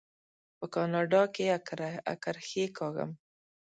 په 0.57 0.65
کاناډا 0.73 1.21
کې 1.33 1.43
اکرښې 2.13 2.65
کاږم. 2.77 3.11